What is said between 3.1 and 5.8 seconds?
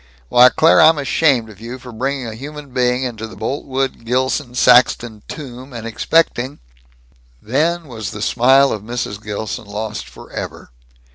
the Boltwood Gilson Saxton tomb